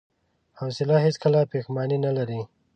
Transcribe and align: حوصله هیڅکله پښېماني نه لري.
حوصله 0.59 0.95
هیڅکله 1.05 1.39
پښېماني 1.51 1.97
نه 2.05 2.11
لري. 2.17 2.41